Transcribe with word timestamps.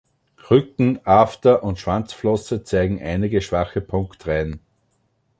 Rücken-, 0.49 0.99
After- 1.05 1.61
und 1.61 1.77
Schwanzflosse 1.77 2.63
zeigen 2.63 2.99
einige 3.03 3.39
schwache 3.39 3.81
Punktreihen. 3.81 4.59